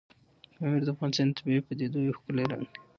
[0.55, 2.77] پامیر د افغانستان د طبیعي پدیدو یو ښکلی رنګ دی.